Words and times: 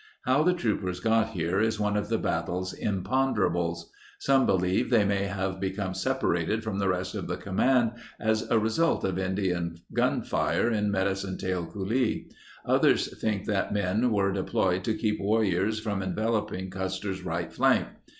How 0.25 0.41
the 0.41 0.55
troopers 0.55 0.99
got 0.99 1.29
here 1.29 1.59
is 1.61 1.79
one 1.79 1.95
of 1.95 2.09
the 2.09 2.17
battle's 2.17 2.73
imponderables. 2.73 3.91
Some 4.17 4.47
believe 4.47 4.89
they 4.89 5.05
may 5.05 5.25
have 5.25 5.59
become 5.59 5.93
separated 5.93 6.63
from 6.63 6.79
the 6.79 6.89
rest 6.89 7.13
of 7.13 7.27
the 7.27 7.37
command 7.37 7.91
as 8.19 8.49
a 8.49 8.57
result 8.57 9.03
of 9.03 9.19
Indian 9.19 9.77
gunfire 9.93 10.71
in 10.71 10.89
Medicine 10.89 11.37
Tail 11.37 11.67
Coulee. 11.67 12.31
Oth 12.65 12.83
ers 12.85 13.15
think 13.19 13.45
that 13.45 13.67
the 13.71 13.79
men 13.79 14.09
were 14.09 14.31
deployed 14.33 14.83
to 14.85 14.95
keep 14.95 15.19
warriors 15.21 15.79
from 15.79 16.01
enveloping 16.01 16.71
Custer's 16.71 17.21
right 17.23 17.53
flank. 17.53 17.85